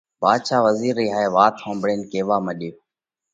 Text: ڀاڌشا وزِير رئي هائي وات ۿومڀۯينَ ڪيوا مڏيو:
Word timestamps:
ڀاڌشا 0.21 0.57
وزِير 0.67 0.93
رئي 0.97 1.07
هائي 1.15 1.29
وات 1.35 1.53
ۿومڀۯينَ 1.63 1.99
ڪيوا 2.11 2.37
مڏيو: 2.45 2.73